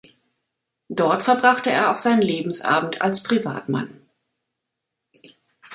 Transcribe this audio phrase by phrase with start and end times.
[0.89, 4.01] Dort verbrachte er auch seinen Lebensabend als Privatmann.